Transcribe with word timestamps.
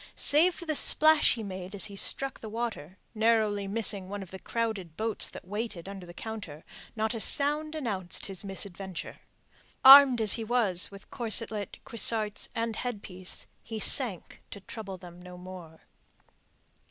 Save 0.15 0.55
for 0.55 0.65
the 0.65 0.73
splash 0.73 1.35
he 1.35 1.43
made 1.43 1.75
as 1.75 1.85
he 1.85 1.95
struck 1.95 2.39
the 2.39 2.49
water, 2.49 2.97
narrowly 3.13 3.67
missing 3.67 4.09
one 4.09 4.23
of 4.23 4.31
the 4.31 4.39
crowded 4.39 4.97
boats 4.97 5.29
that 5.29 5.45
waited 5.47 5.87
under 5.87 6.07
the 6.07 6.13
counter, 6.15 6.63
not 6.95 7.13
a 7.13 7.19
sound 7.21 7.75
announced 7.75 8.25
his 8.25 8.43
misadventure. 8.43 9.19
Armed 9.85 10.19
as 10.19 10.33
he 10.33 10.43
was 10.43 10.89
with 10.89 11.11
corselet, 11.11 11.77
cuissarts, 11.85 12.49
and 12.55 12.77
headpiece, 12.77 13.45
he 13.61 13.79
sank 13.79 14.41
to 14.49 14.59
trouble 14.61 14.97
them 14.97 15.21
no 15.21 15.37
more. 15.37 15.81